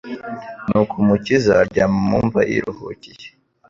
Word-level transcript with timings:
nuko 0.67 0.93
Umukiza 1.03 1.51
aryama 1.61 1.99
mu 2.07 2.19
mva, 2.25 2.41
yiruhukiye. 2.49 3.27